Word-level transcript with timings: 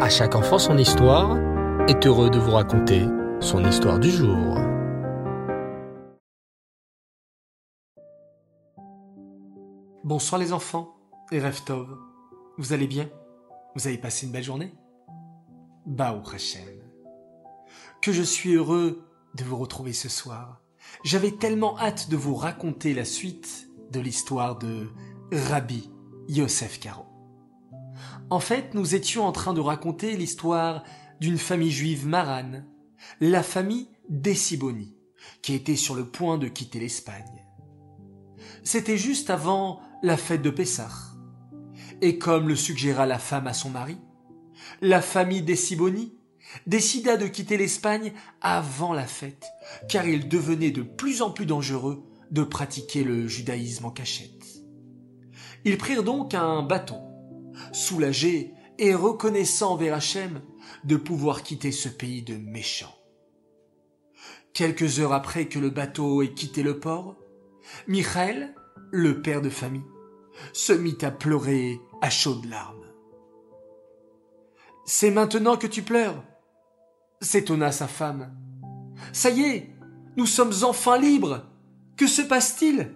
À 0.00 0.08
chaque 0.08 0.34
enfant 0.34 0.58
son 0.58 0.76
histoire 0.76 1.38
est 1.88 2.04
heureux 2.04 2.28
de 2.28 2.38
vous 2.38 2.50
raconter 2.50 3.06
son 3.40 3.64
histoire 3.64 4.00
du 4.00 4.10
jour. 4.10 4.58
Bonsoir 10.02 10.40
les 10.40 10.52
enfants 10.52 10.96
et 11.30 11.38
Reftov. 11.38 11.96
Vous 12.58 12.72
allez 12.72 12.88
bien? 12.88 13.08
Vous 13.76 13.86
avez 13.86 13.96
passé 13.96 14.26
une 14.26 14.32
belle 14.32 14.42
journée? 14.42 14.74
Baou 15.86 16.22
Hashem. 16.34 16.68
Que 18.02 18.10
je 18.10 18.22
suis 18.22 18.54
heureux 18.54 19.04
de 19.36 19.44
vous 19.44 19.56
retrouver 19.56 19.92
ce 19.92 20.08
soir. 20.08 20.60
J'avais 21.04 21.30
tellement 21.30 21.78
hâte 21.78 22.10
de 22.10 22.16
vous 22.16 22.34
raconter 22.34 22.94
la 22.94 23.04
suite 23.04 23.68
de 23.92 24.00
l'histoire 24.00 24.58
de 24.58 24.88
Rabbi 25.32 25.88
Yosef 26.28 26.80
Karo. 26.80 27.13
En 28.30 28.40
fait, 28.40 28.74
nous 28.74 28.94
étions 28.94 29.24
en 29.24 29.32
train 29.32 29.54
de 29.54 29.60
raconter 29.60 30.16
l'histoire 30.16 30.84
d'une 31.20 31.38
famille 31.38 31.70
juive 31.70 32.06
marane, 32.06 32.66
la 33.20 33.42
famille 33.42 33.88
Deciboni, 34.08 34.96
qui 35.42 35.54
était 35.54 35.76
sur 35.76 35.94
le 35.94 36.06
point 36.06 36.38
de 36.38 36.48
quitter 36.48 36.80
l'Espagne. 36.80 37.44
C'était 38.62 38.98
juste 38.98 39.30
avant 39.30 39.80
la 40.02 40.16
fête 40.16 40.42
de 40.42 40.50
Pessah. 40.50 40.90
Et 42.00 42.18
comme 42.18 42.48
le 42.48 42.56
suggéra 42.56 43.06
la 43.06 43.18
femme 43.18 43.46
à 43.46 43.54
son 43.54 43.70
mari, 43.70 43.96
la 44.80 45.00
famille 45.00 45.42
Deciboni 45.42 46.14
décida 46.66 47.16
de 47.16 47.26
quitter 47.26 47.56
l'Espagne 47.56 48.12
avant 48.40 48.92
la 48.92 49.06
fête, 49.06 49.46
car 49.88 50.06
il 50.06 50.28
devenait 50.28 50.70
de 50.70 50.82
plus 50.82 51.22
en 51.22 51.30
plus 51.30 51.46
dangereux 51.46 52.04
de 52.30 52.42
pratiquer 52.42 53.04
le 53.04 53.26
judaïsme 53.28 53.86
en 53.86 53.90
cachette. 53.90 54.44
Ils 55.64 55.78
prirent 55.78 56.04
donc 56.04 56.34
un 56.34 56.62
bâton, 56.62 57.00
soulagés 57.72 58.52
et 58.78 58.94
reconnaissants 58.94 59.72
envers 59.72 59.94
Hachem 59.94 60.42
de 60.84 60.96
pouvoir 60.96 61.42
quitter 61.42 61.72
ce 61.72 61.88
pays 61.88 62.22
de 62.22 62.36
méchants. 62.36 62.94
Quelques 64.52 65.00
heures 65.00 65.12
après 65.12 65.46
que 65.46 65.58
le 65.58 65.70
bateau 65.70 66.22
ait 66.22 66.32
quitté 66.32 66.62
le 66.62 66.78
port, 66.78 67.16
Michael, 67.88 68.54
le 68.90 69.20
père 69.20 69.42
de 69.42 69.50
famille, 69.50 69.84
se 70.52 70.72
mit 70.72 70.98
à 71.02 71.10
pleurer 71.10 71.80
à 72.00 72.10
chaudes 72.10 72.44
larmes. 72.44 72.84
C'est 74.84 75.10
maintenant 75.10 75.56
que 75.56 75.66
tu 75.66 75.82
pleures 75.82 76.22
s'étonna 77.20 77.72
sa 77.72 77.88
femme. 77.88 78.32
Ça 79.12 79.30
y 79.30 79.42
est, 79.42 79.70
nous 80.16 80.26
sommes 80.26 80.52
enfin 80.62 80.98
libres. 80.98 81.46
Que 81.96 82.06
se 82.06 82.22
passe-t-il 82.22 82.94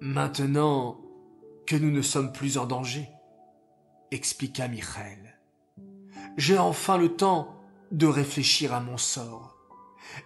Maintenant 0.00 1.03
que 1.66 1.76
nous 1.76 1.90
ne 1.90 2.02
sommes 2.02 2.32
plus 2.32 2.58
en 2.58 2.66
danger, 2.66 3.08
expliqua 4.10 4.68
Michael. 4.68 5.38
J'ai 6.36 6.58
enfin 6.58 6.98
le 6.98 7.16
temps 7.16 7.54
de 7.92 8.06
réfléchir 8.06 8.74
à 8.74 8.80
mon 8.80 8.96
sort. 8.96 9.56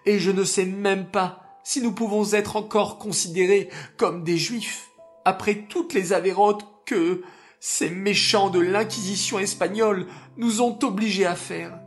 Et 0.06 0.18
je 0.18 0.30
ne 0.30 0.44
sais 0.44 0.64
même 0.64 1.06
pas 1.06 1.60
si 1.64 1.82
nous 1.82 1.92
pouvons 1.92 2.32
être 2.32 2.56
encore 2.56 2.98
considérés 2.98 3.68
comme 3.96 4.24
des 4.24 4.38
juifs 4.38 4.88
après 5.24 5.66
toutes 5.68 5.92
les 5.92 6.12
avérantes 6.12 6.66
que 6.86 7.22
ces 7.60 7.90
méchants 7.90 8.50
de 8.50 8.60
l'Inquisition 8.60 9.38
espagnole 9.38 10.06
nous 10.36 10.62
ont 10.62 10.78
obligés 10.82 11.26
à 11.26 11.36
faire. 11.36 11.78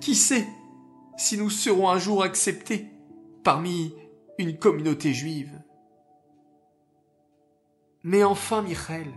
Qui 0.00 0.14
sait 0.14 0.46
si 1.16 1.38
nous 1.38 1.50
serons 1.50 1.88
un 1.88 1.98
jour 1.98 2.22
acceptés 2.22 2.88
parmi 3.44 3.94
une 4.38 4.58
communauté 4.58 5.14
juive? 5.14 5.52
Mais 8.04 8.22
enfin, 8.22 8.62
Michael 8.62 9.12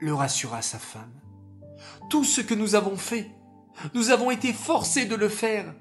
le 0.00 0.14
rassura 0.14 0.62
sa 0.62 0.78
femme. 0.78 1.12
Tout 2.10 2.22
ce 2.22 2.40
que 2.40 2.54
nous 2.54 2.74
avons 2.74 2.96
fait, 2.96 3.30
nous 3.94 4.10
avons 4.10 4.30
été 4.30 4.52
forcés 4.52 5.06
de 5.06 5.14
le 5.14 5.28
faire. 5.28 5.74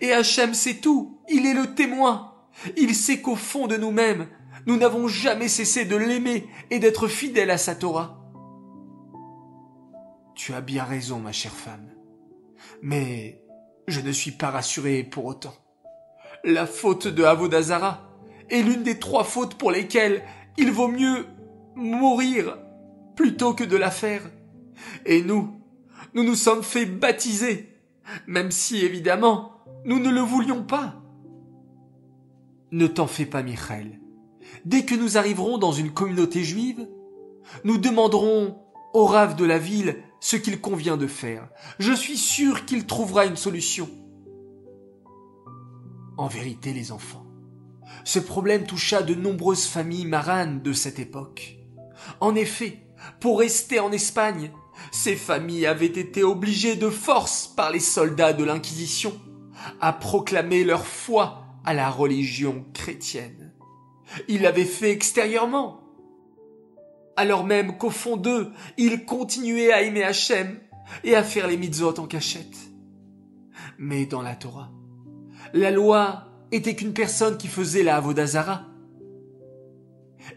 Et 0.00 0.12
Hachem 0.12 0.54
sait 0.54 0.76
tout, 0.76 1.20
il 1.28 1.46
est 1.46 1.54
le 1.54 1.74
témoin. 1.74 2.34
Il 2.76 2.94
sait 2.94 3.20
qu'au 3.20 3.36
fond 3.36 3.66
de 3.66 3.76
nous-mêmes, 3.76 4.28
nous 4.66 4.76
n'avons 4.76 5.08
jamais 5.08 5.48
cessé 5.48 5.84
de 5.84 5.96
l'aimer 5.96 6.48
et 6.70 6.78
d'être 6.78 7.08
fidèles 7.08 7.50
à 7.50 7.58
sa 7.58 7.74
Torah. 7.74 8.18
Tu 10.34 10.54
as 10.54 10.60
bien 10.60 10.84
raison, 10.84 11.18
ma 11.18 11.32
chère 11.32 11.52
femme. 11.52 11.90
Mais 12.82 13.42
je 13.86 14.00
ne 14.00 14.12
suis 14.12 14.32
pas 14.32 14.50
rassuré 14.50 15.02
pour 15.02 15.24
autant. 15.24 15.54
La 16.44 16.66
faute 16.66 17.08
de 17.08 17.24
Avodazara 17.24 18.08
est 18.48 18.62
l'une 18.62 18.82
des 18.82 18.98
trois 18.98 19.24
fautes 19.24 19.56
pour 19.56 19.70
lesquelles 19.70 20.24
il 20.56 20.70
vaut 20.72 20.88
mieux 20.88 21.26
mourir 21.78 22.58
plutôt 23.16 23.54
que 23.54 23.64
de 23.64 23.76
la 23.76 23.90
faire. 23.90 24.22
Et 25.06 25.22
nous, 25.22 25.60
nous 26.14 26.24
nous 26.24 26.34
sommes 26.34 26.62
fait 26.62 26.86
baptiser, 26.86 27.68
même 28.26 28.50
si 28.50 28.84
évidemment 28.84 29.52
nous 29.84 29.98
ne 29.98 30.10
le 30.10 30.20
voulions 30.20 30.62
pas. 30.62 31.02
Ne 32.70 32.86
t'en 32.86 33.06
fais 33.06 33.26
pas, 33.26 33.42
Michael. 33.42 34.00
Dès 34.64 34.84
que 34.84 34.94
nous 34.94 35.16
arriverons 35.16 35.58
dans 35.58 35.72
une 35.72 35.90
communauté 35.90 36.44
juive, 36.44 36.86
nous 37.64 37.78
demanderons 37.78 38.58
au 38.92 39.06
rave 39.06 39.36
de 39.36 39.44
la 39.44 39.58
ville 39.58 39.96
ce 40.20 40.36
qu'il 40.36 40.60
convient 40.60 40.96
de 40.96 41.06
faire. 41.06 41.48
Je 41.78 41.92
suis 41.92 42.16
sûr 42.16 42.64
qu'il 42.64 42.86
trouvera 42.86 43.26
une 43.26 43.36
solution. 43.36 43.88
En 46.16 46.26
vérité, 46.26 46.72
les 46.72 46.90
enfants, 46.90 47.26
ce 48.04 48.18
problème 48.18 48.64
toucha 48.64 49.02
de 49.02 49.14
nombreuses 49.14 49.66
familles 49.66 50.06
maranes 50.06 50.62
de 50.62 50.72
cette 50.72 50.98
époque. 50.98 51.57
En 52.20 52.34
effet, 52.34 52.78
pour 53.20 53.40
rester 53.40 53.80
en 53.80 53.92
Espagne, 53.92 54.50
ces 54.92 55.16
familles 55.16 55.66
avaient 55.66 55.86
été 55.86 56.22
obligées 56.22 56.76
de 56.76 56.90
force 56.90 57.46
par 57.46 57.70
les 57.70 57.80
soldats 57.80 58.32
de 58.32 58.44
l'Inquisition 58.44 59.12
à 59.80 59.92
proclamer 59.92 60.64
leur 60.64 60.86
foi 60.86 61.44
à 61.64 61.74
la 61.74 61.90
religion 61.90 62.64
chrétienne. 62.72 63.52
Ils 64.28 64.42
l'avaient 64.42 64.64
fait 64.64 64.90
extérieurement, 64.90 65.82
alors 67.16 67.44
même 67.44 67.76
qu'au 67.76 67.90
fond 67.90 68.16
d'eux, 68.16 68.52
ils 68.76 69.04
continuaient 69.04 69.72
à 69.72 69.82
aimer 69.82 70.04
Hachem 70.04 70.60
et 71.04 71.14
à 71.14 71.22
faire 71.22 71.46
les 71.46 71.56
mitzvot 71.56 71.98
en 71.98 72.06
cachette. 72.06 72.56
Mais 73.78 74.06
dans 74.06 74.22
la 74.22 74.34
Torah, 74.34 74.70
la 75.52 75.70
loi 75.70 76.24
était 76.52 76.74
qu'une 76.74 76.94
personne 76.94 77.36
qui 77.36 77.48
faisait 77.48 77.82
la 77.82 77.96
Avodazara 77.96 78.64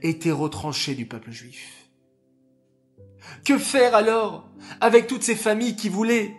était 0.02 0.31
retranchée 0.31 0.96
du 0.96 1.06
peuple 1.06 1.31
juif. 1.31 1.90
Que 3.46 3.57
faire 3.57 3.96
alors 3.96 4.50
avec 4.79 5.07
toutes 5.07 5.24
ces 5.24 5.35
familles 5.35 5.75
qui 5.75 5.90
voulaient, 5.90 6.35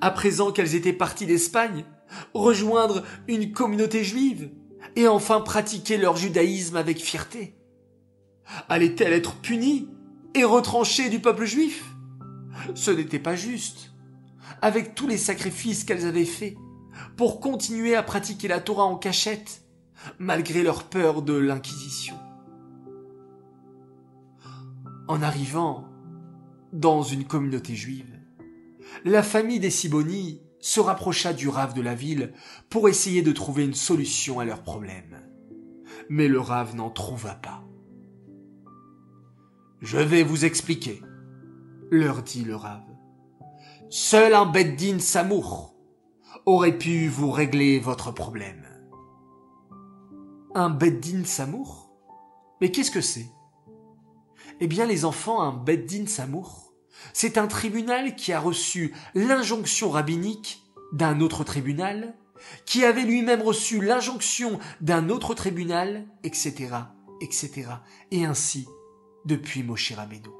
à 0.00 0.10
présent 0.10 0.52
qu'elles 0.52 0.74
étaient 0.74 0.92
parties 0.92 1.26
d'Espagne, 1.26 1.84
rejoindre 2.34 3.04
une 3.28 3.52
communauté 3.52 4.04
juive 4.04 4.50
et 4.94 5.08
enfin 5.08 5.40
pratiquer 5.40 5.96
leur 5.96 6.16
judaïsme 6.16 6.76
avec 6.76 6.98
fierté? 6.98 7.54
Allait-elle 8.68 9.12
être 9.12 9.36
punie 9.36 9.88
et 10.34 10.44
retranchée 10.44 11.08
du 11.10 11.20
peuple 11.20 11.44
juif? 11.44 11.84
Ce 12.74 12.90
n'était 12.90 13.18
pas 13.18 13.36
juste. 13.36 13.92
Avec 14.62 14.94
tous 14.94 15.06
les 15.06 15.18
sacrifices 15.18 15.84
qu'elles 15.84 16.06
avaient 16.06 16.24
faits 16.24 16.56
pour 17.16 17.40
continuer 17.40 17.94
à 17.94 18.02
pratiquer 18.02 18.48
la 18.48 18.60
Torah 18.60 18.84
en 18.84 18.96
cachette, 18.96 19.62
malgré 20.18 20.62
leur 20.62 20.84
peur 20.84 21.22
de 21.22 21.34
l'Inquisition. 21.34 22.16
En 25.08 25.22
arrivant 25.22 25.84
dans 26.72 27.02
une 27.02 27.24
communauté 27.24 27.76
juive, 27.76 28.18
la 29.04 29.22
famille 29.22 29.60
des 29.60 29.70
Siboni 29.70 30.42
se 30.58 30.80
rapprocha 30.80 31.32
du 31.32 31.48
rave 31.48 31.74
de 31.74 31.80
la 31.80 31.94
ville 31.94 32.32
pour 32.70 32.88
essayer 32.88 33.22
de 33.22 33.30
trouver 33.30 33.64
une 33.64 33.74
solution 33.74 34.40
à 34.40 34.44
leurs 34.44 34.64
problèmes. 34.64 35.22
Mais 36.08 36.26
le 36.26 36.40
rave 36.40 36.74
n'en 36.74 36.90
trouva 36.90 37.34
pas. 37.34 37.62
Je 39.80 39.98
vais 39.98 40.24
vous 40.24 40.44
expliquer, 40.44 41.00
leur 41.90 42.22
dit 42.22 42.44
le 42.44 42.56
rave. 42.56 42.82
Seul 43.88 44.34
un 44.34 44.46
Beddin 44.46 44.98
Samour 44.98 45.76
aurait 46.46 46.78
pu 46.78 47.06
vous 47.06 47.30
régler 47.30 47.78
votre 47.78 48.10
problème. 48.10 48.66
Un 50.56 50.70
Beddin 50.70 51.24
Samour? 51.24 51.92
Mais 52.60 52.72
qu'est-ce 52.72 52.90
que 52.90 53.00
c'est? 53.00 53.35
Eh 54.60 54.66
bien, 54.66 54.86
les 54.86 55.04
enfants, 55.04 55.42
un 55.42 55.52
Beddin 55.52 56.06
Samour, 56.06 56.72
c'est 57.12 57.38
un 57.38 57.46
tribunal 57.46 58.16
qui 58.16 58.32
a 58.32 58.40
reçu 58.40 58.94
l'injonction 59.14 59.90
rabbinique 59.90 60.62
d'un 60.92 61.20
autre 61.20 61.44
tribunal, 61.44 62.14
qui 62.64 62.84
avait 62.84 63.04
lui-même 63.04 63.42
reçu 63.42 63.82
l'injonction 63.82 64.58
d'un 64.80 65.08
autre 65.08 65.34
tribunal, 65.34 66.06
etc., 66.22 66.68
etc., 67.20 67.70
et 68.10 68.24
ainsi 68.24 68.66
depuis 69.24 69.62
Moshe 69.62 69.92
Rabbeinu. 69.92 70.30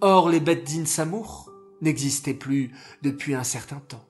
Or, 0.00 0.28
les 0.28 0.40
Beddin 0.40 0.84
Samour 0.84 1.50
n'existaient 1.80 2.34
plus 2.34 2.72
depuis 3.02 3.34
un 3.34 3.44
certain 3.44 3.80
temps. 3.80 4.04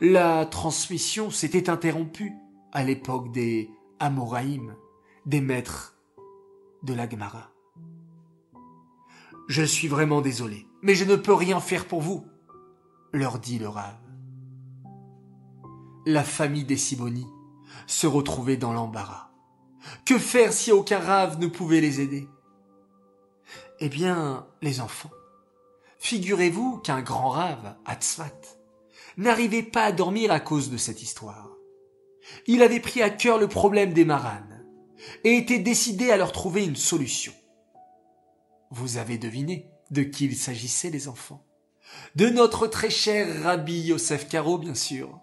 La 0.00 0.46
transmission 0.46 1.30
s'était 1.30 1.70
interrompue 1.70 2.32
à 2.72 2.82
l'époque 2.82 3.30
des 3.32 3.70
Amoraïm, 4.00 4.74
des 5.24 5.40
maîtres 5.40 5.96
de 6.82 6.94
la 6.94 7.08
Gemara. 7.08 7.55
Je 9.48 9.62
suis 9.62 9.86
vraiment 9.86 10.20
désolé, 10.20 10.66
mais 10.82 10.96
je 10.96 11.04
ne 11.04 11.14
peux 11.14 11.34
rien 11.34 11.60
faire 11.60 11.86
pour 11.86 12.00
vous, 12.00 12.26
leur 13.12 13.38
dit 13.38 13.58
le 13.58 13.68
rave. 13.68 14.00
La 16.04 16.24
famille 16.24 16.64
des 16.64 16.76
Siboni 16.76 17.26
se 17.86 18.06
retrouvait 18.08 18.56
dans 18.56 18.72
l'embarras. 18.72 19.30
Que 20.04 20.18
faire 20.18 20.52
si 20.52 20.72
aucun 20.72 20.98
rave 20.98 21.38
ne 21.38 21.46
pouvait 21.46 21.80
les 21.80 22.00
aider? 22.00 22.28
Eh 23.78 23.88
bien, 23.88 24.46
les 24.62 24.80
enfants, 24.80 25.12
figurez-vous 25.98 26.78
qu'un 26.78 27.02
grand 27.02 27.28
rave, 27.30 27.76
Atzvat, 27.84 28.32
n'arrivait 29.16 29.62
pas 29.62 29.84
à 29.84 29.92
dormir 29.92 30.32
à 30.32 30.40
cause 30.40 30.70
de 30.70 30.76
cette 30.76 31.02
histoire. 31.02 31.50
Il 32.48 32.62
avait 32.62 32.80
pris 32.80 33.00
à 33.00 33.10
cœur 33.10 33.38
le 33.38 33.46
problème 33.46 33.92
des 33.92 34.04
maranes 34.04 34.64
et 35.22 35.36
était 35.36 35.60
décidé 35.60 36.10
à 36.10 36.16
leur 36.16 36.32
trouver 36.32 36.64
une 36.64 36.74
solution. 36.74 37.32
Vous 38.78 38.98
avez 38.98 39.16
deviné 39.16 39.70
de 39.90 40.02
qui 40.02 40.26
il 40.26 40.36
s'agissait, 40.36 40.90
les 40.90 41.08
enfants. 41.08 41.42
De 42.14 42.28
notre 42.28 42.66
très 42.66 42.90
cher 42.90 43.42
Rabbi 43.42 43.80
Yosef 43.80 44.28
Caro, 44.28 44.58
bien 44.58 44.74
sûr. 44.74 45.18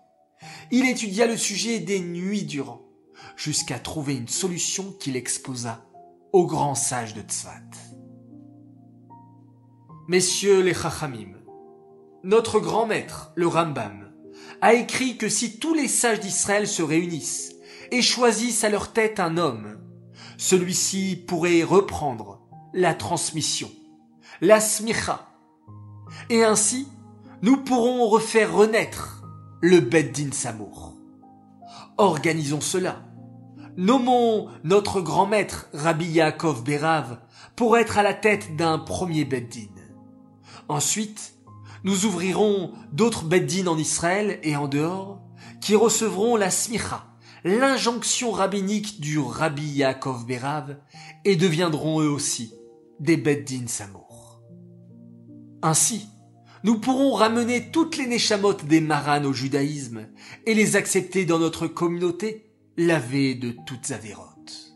Il 0.72 0.90
étudia 0.90 1.28
le 1.28 1.38
sujet 1.38 1.80
des 1.80 2.00
nuits 2.00 2.46
durant, 2.46 2.82
jusqu'à 3.36 3.78
trouver 3.78 4.16
une 4.16 4.28
solution 4.28 4.92
qu'il 4.94 5.16
exposa 5.16 5.86
aux 6.32 6.48
grands 6.48 6.74
sages 6.74 7.14
de 7.14 7.22
Tzvat. 7.22 7.62
Messieurs 10.08 10.64
les 10.64 10.74
Chachamim, 10.74 11.38
notre 12.24 12.60
grand 12.60 12.88
maître, 12.88 13.34
le 13.36 13.46
Rambam, 13.46 14.12
a 14.62 14.74
écrit 14.74 15.18
que 15.18 15.30
si 15.30 15.60
tous 15.60 15.76
les 15.76 15.88
sages 15.88 16.22
d'Israël 16.22 16.68
se 16.68 16.82
réunissent 16.82 17.54
et 17.92 18.02
choisissent 18.02 18.64
à 18.64 18.70
leur 18.70 18.94
tête 18.94 19.20
un 19.20 19.38
homme, 19.38 19.80
celui-ci 20.40 21.24
pourrait 21.28 21.62
reprendre 21.62 22.43
la 22.74 22.96
transmission, 22.96 23.72
la 24.42 24.60
smicha. 24.60 25.28
Et 26.30 26.44
ainsi, 26.44 26.88
nous 27.42 27.58
pourrons 27.58 28.08
refaire 28.08 28.54
renaître 28.54 29.24
le 29.62 29.80
Beddin 29.80 30.32
Samour. 30.32 30.94
Organisons 31.98 32.62
cela. 32.62 33.04
Nommons 33.78 34.50
notre 34.64 35.02
grand 35.02 35.28
maître 35.28 35.68
Rabbi 35.74 36.06
Yaakov 36.06 36.64
Berav 36.64 37.20
pour 37.56 37.78
être 37.78 37.98
à 37.98 38.04
la 38.04 38.14
tête 38.14 38.56
d'un 38.56 38.80
premier 38.80 39.26
Beddin. 39.26 39.70
Ensuite, 40.68 41.36
nous 41.84 42.06
ouvrirons 42.06 42.72
d'autres 42.92 43.26
Beddin 43.26 43.68
en 43.68 43.78
Israël 43.78 44.40
et 44.44 44.56
en 44.56 44.68
dehors 44.68 45.22
qui 45.62 45.76
recevront 45.76 46.36
la 46.36 46.50
smicha, 46.50 47.06
l'injonction 47.44 48.32
rabbinique 48.32 49.00
du 49.00 49.20
Rabbi 49.20 49.64
Yaakov 49.64 50.26
Berav 50.26 50.78
et 51.26 51.36
deviendront 51.36 52.02
eux 52.02 52.10
aussi 52.10 52.54
des 53.00 53.18
Beddin 53.18 53.68
Samour. 53.68 54.42
Ainsi, 55.62 56.08
nous 56.64 56.80
pourrons 56.80 57.14
ramener 57.14 57.72
toutes 57.72 57.98
les 57.98 58.08
Neshamot 58.08 58.54
des 58.54 58.82
Maran 58.82 59.24
au 59.26 59.34
judaïsme 59.34 60.08
et 60.46 60.54
les 60.54 60.76
accepter 60.76 61.26
dans 61.26 61.40
notre 61.40 61.68
communauté, 61.68 62.54
lavées 62.78 63.36
de 63.36 63.56
toutes 63.66 63.92
avérotes. 63.92 64.74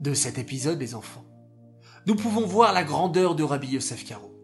De 0.00 0.14
cet 0.14 0.38
épisode, 0.38 0.80
les 0.80 0.94
enfants, 0.94 1.24
nous 2.06 2.16
pouvons 2.16 2.46
voir 2.46 2.72
la 2.72 2.84
grandeur 2.84 3.34
de 3.34 3.44
Rabbi 3.44 3.68
Yosef 3.68 4.04
Karo, 4.04 4.34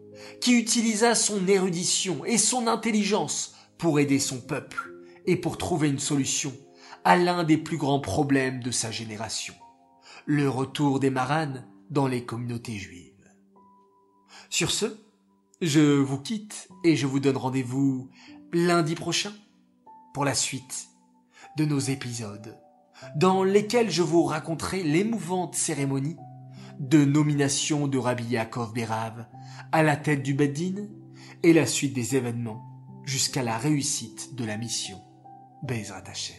qui 0.41 0.53
utilisa 0.57 1.15
son 1.15 1.47
érudition 1.47 2.23
et 2.25 2.37
son 2.37 2.67
intelligence 2.67 3.55
pour 3.77 3.99
aider 3.99 4.19
son 4.19 4.39
peuple 4.39 4.93
et 5.25 5.35
pour 5.35 5.57
trouver 5.57 5.89
une 5.89 5.99
solution 5.99 6.53
à 7.03 7.17
l'un 7.17 7.43
des 7.43 7.57
plus 7.57 7.77
grands 7.77 7.99
problèmes 7.99 8.61
de 8.61 8.71
sa 8.71 8.91
génération, 8.91 9.53
le 10.29 10.47
retour 10.47 10.99
des 10.99 11.09
maranes 11.09 11.65
dans 11.89 12.05
les 12.05 12.23
communautés 12.23 12.77
juives. 12.77 13.33
Sur 14.51 14.69
ce, 14.69 14.85
je 15.59 15.97
vous 15.97 16.19
quitte 16.19 16.69
et 16.83 16.95
je 16.95 17.07
vous 17.07 17.19
donne 17.19 17.35
rendez-vous 17.35 18.11
lundi 18.53 18.93
prochain 18.93 19.33
pour 20.13 20.25
la 20.25 20.35
suite 20.35 20.89
de 21.57 21.65
nos 21.65 21.79
épisodes 21.79 22.59
dans 23.15 23.43
lesquels 23.43 23.89
je 23.89 24.03
vous 24.03 24.23
raconterai 24.23 24.83
l'émouvante 24.83 25.55
cérémonie 25.55 26.17
de 26.79 27.03
nomination 27.03 27.87
de 27.87 27.97
Rabbi 27.97 28.25
Yaakov 28.25 28.71
Berav 28.71 29.25
à 29.71 29.81
la 29.81 29.97
tête 29.97 30.21
du 30.21 30.35
Beddin 30.35 30.89
et 31.41 31.53
la 31.53 31.65
suite 31.65 31.95
des 31.95 32.15
événements 32.15 32.63
jusqu'à 33.03 33.41
la 33.41 33.57
réussite 33.57 34.35
de 34.35 34.45
la 34.45 34.57
mission 34.57 35.01
Bezrat 35.63 36.03
Hashem. 36.05 36.37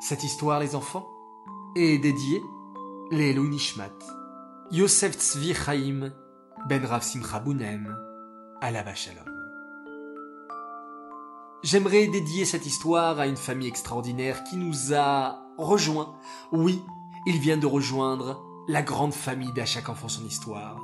Cette 0.00 0.24
histoire, 0.24 0.60
les 0.60 0.74
enfants, 0.74 1.06
est 1.76 1.98
dédiée 1.98 2.42
les 3.10 3.34
Nishmat, 3.34 3.90
Yosef 4.70 5.14
Tzvi 5.14 5.54
Chaim 5.54 6.12
Ben 6.68 6.84
Rav 6.84 7.02
Simcha 7.02 7.40
Bounem, 7.40 7.96
Alava 8.60 8.94
Shalom. 8.94 9.24
J'aimerais 11.64 12.06
dédier 12.06 12.44
cette 12.44 12.66
histoire 12.66 13.18
à 13.18 13.26
une 13.26 13.36
famille 13.36 13.66
extraordinaire 13.66 14.44
qui 14.44 14.56
nous 14.56 14.94
a 14.94 15.42
rejoints. 15.58 16.14
Oui, 16.52 16.80
ils 17.26 17.38
viennent 17.38 17.60
de 17.60 17.66
rejoindre 17.66 18.40
la 18.68 18.82
grande 18.82 19.14
famille 19.14 19.52
d'à 19.52 19.66
chaque 19.66 19.88
enfant 19.88 20.08
son 20.08 20.24
histoire. 20.24 20.80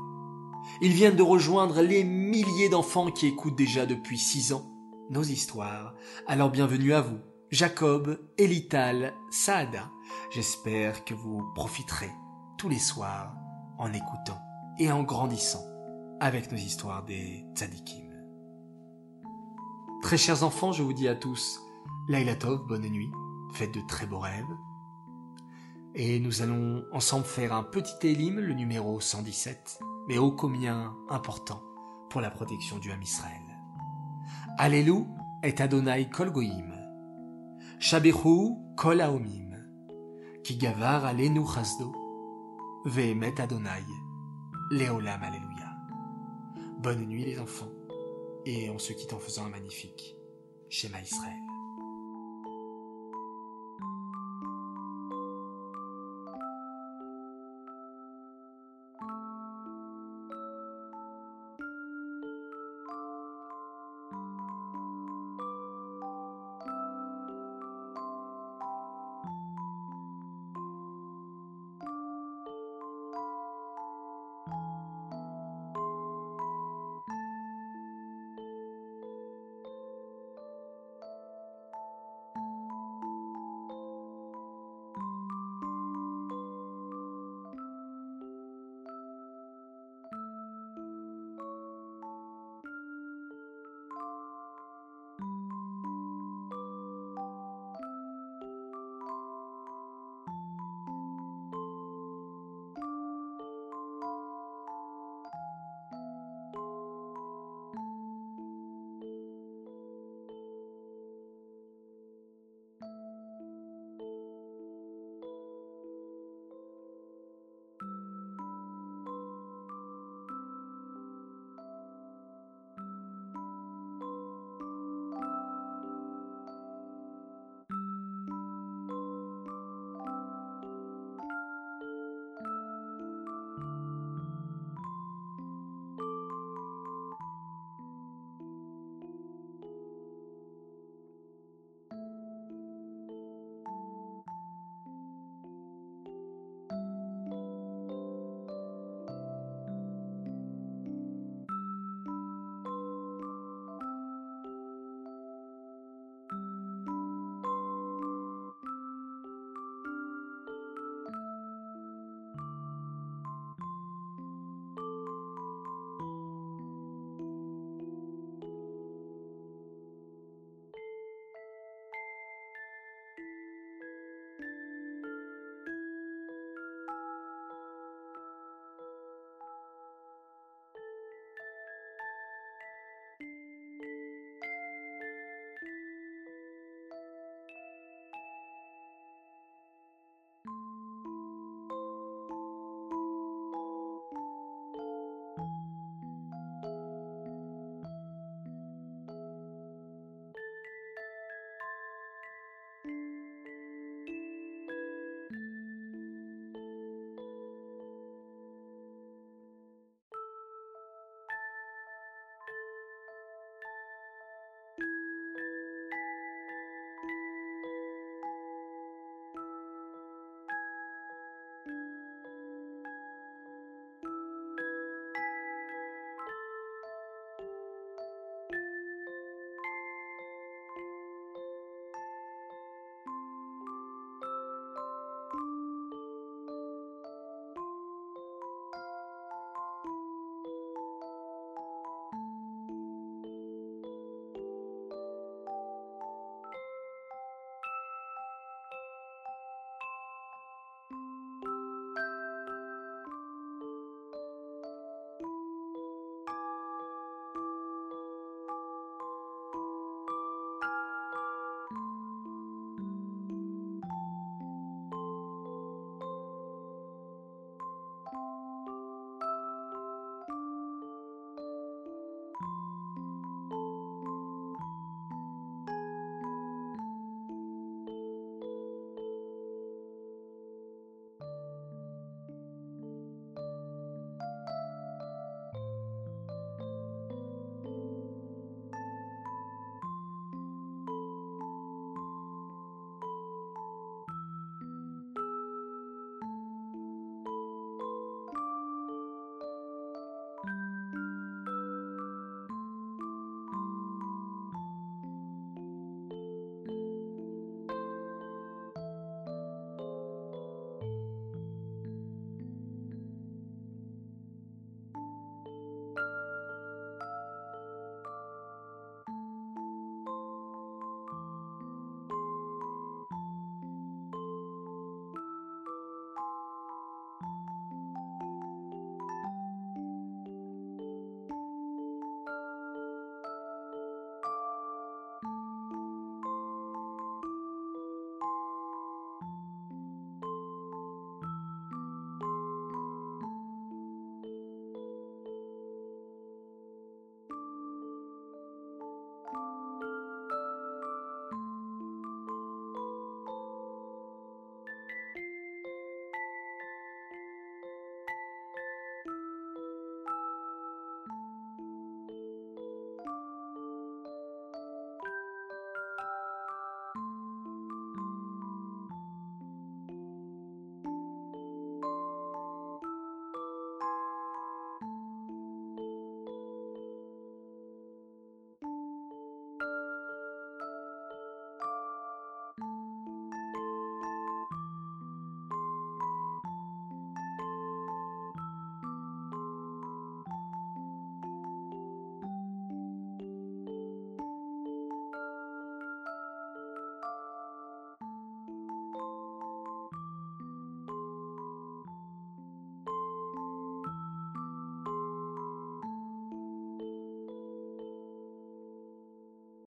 Ils 0.80 0.92
viennent 0.92 1.16
de 1.16 1.22
rejoindre 1.22 1.82
les 1.82 2.02
milliers 2.02 2.68
d'enfants 2.68 3.12
qui 3.12 3.28
écoutent 3.28 3.56
déjà 3.56 3.86
depuis 3.86 4.18
six 4.18 4.52
ans 4.52 4.66
nos 5.08 5.22
histoires. 5.22 5.94
Alors 6.26 6.50
bienvenue 6.50 6.94
à 6.94 7.00
vous, 7.00 7.18
Jacob, 7.50 8.16
Elital, 8.38 9.12
Saada. 9.32 9.90
J'espère 10.30 11.04
que 11.04 11.14
vous 11.14 11.42
profiterez 11.56 12.12
tous 12.56 12.68
les 12.68 12.78
soirs 12.78 13.34
en 13.76 13.92
écoutant 13.92 14.40
et 14.78 14.92
en 14.92 15.02
grandissant 15.02 15.64
avec 16.20 16.52
nos 16.52 16.58
histoires 16.58 17.04
des 17.04 17.44
tzadikim. 17.56 18.06
Très 20.00 20.16
chers 20.16 20.44
enfants, 20.44 20.70
je 20.70 20.84
vous 20.84 20.92
dis 20.92 21.08
à 21.08 21.16
tous, 21.16 21.60
Laila 22.08 22.36
Tov, 22.36 22.68
bonne 22.68 22.88
nuit, 22.88 23.10
faites 23.54 23.74
de 23.74 23.80
très 23.88 24.06
beaux 24.06 24.20
rêves. 24.20 24.44
Et 25.96 26.20
nous 26.20 26.42
allons 26.42 26.84
ensemble 26.92 27.24
faire 27.24 27.52
un 27.52 27.64
petit 27.64 28.06
élim, 28.06 28.38
le 28.38 28.54
numéro 28.54 29.00
117, 29.00 29.80
mais 30.06 30.18
ô 30.18 30.30
combien 30.30 30.94
important 31.08 31.64
pour 32.10 32.20
la 32.20 32.30
protection 32.30 32.78
du 32.78 32.92
Ham 32.92 33.02
Israël. 33.02 33.42
Allélu 34.56 35.02
et 35.42 35.60
Adonai 35.60 36.08
kol 36.10 36.30
goyim. 37.80 37.88
Shabechu 37.88 38.76
kol 38.76 39.00
haomim. 39.00 39.54
Ki 40.44 40.58
gavar 40.58 41.04
alenu 41.04 41.44
chasdo. 41.46 41.92
Vehemet 42.84 43.40
Adonai. 43.40 43.84
Léolam 44.70 45.22
Alléluia. 45.22 45.70
Bonne 46.82 47.06
nuit 47.06 47.24
les 47.24 47.38
enfants. 47.38 47.72
Et 48.46 48.70
on 48.70 48.78
se 48.78 48.92
quitte 48.92 49.12
en 49.12 49.18
faisant 49.18 49.46
un 49.46 49.50
magnifique 49.50 50.16
schéma 50.68 51.00
Israël. 51.00 51.39